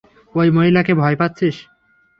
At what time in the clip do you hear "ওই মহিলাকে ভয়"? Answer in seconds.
0.35-1.15